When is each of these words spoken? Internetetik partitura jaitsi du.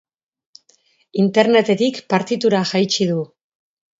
Internetetik 1.23 2.01
partitura 2.13 2.61
jaitsi 2.73 3.09
du. 3.13 3.21